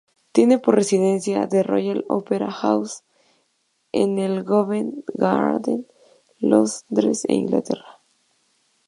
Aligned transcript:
Tiene 0.31 0.57
por 0.57 0.73
residencia 0.73 1.47
la 1.51 1.61
Royal 1.61 2.05
Opera 2.09 2.49
House 2.49 3.03
en 3.91 4.17
el 4.17 4.43
Covent 4.43 5.05
Garden, 5.13 5.85
Londres, 6.39 7.23
Inglaterra. 7.27 8.01